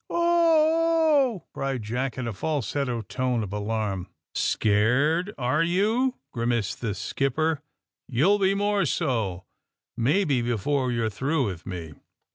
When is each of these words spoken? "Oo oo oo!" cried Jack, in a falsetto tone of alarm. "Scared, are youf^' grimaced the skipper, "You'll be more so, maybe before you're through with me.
"Oo 0.11 0.15
oo 0.15 1.35
oo!" 1.35 1.43
cried 1.53 1.83
Jack, 1.83 2.17
in 2.17 2.27
a 2.27 2.33
falsetto 2.33 3.03
tone 3.03 3.43
of 3.43 3.53
alarm. 3.53 4.07
"Scared, 4.33 5.31
are 5.37 5.61
youf^' 5.61 6.13
grimaced 6.31 6.81
the 6.81 6.95
skipper, 6.95 7.61
"You'll 8.07 8.39
be 8.39 8.55
more 8.55 8.87
so, 8.87 9.45
maybe 9.95 10.41
before 10.41 10.91
you're 10.91 11.11
through 11.11 11.45
with 11.45 11.67
me. 11.67 11.93